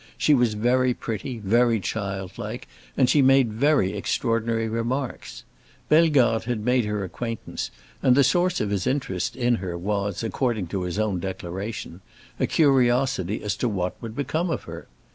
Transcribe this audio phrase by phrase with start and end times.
[0.17, 2.67] She was very pretty, very childlike,
[2.97, 5.43] and she made very extraordinary remarks.
[5.89, 7.69] Bellegarde had made her acquaintance,
[8.01, 12.01] and the source of his interest in her was, according to his own declaration,
[12.39, 14.87] a curiosity as to what would become of her.